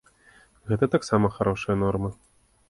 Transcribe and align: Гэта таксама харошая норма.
Гэта 0.71 0.89
таксама 0.95 1.31
харошая 1.37 1.77
норма. 1.83 2.09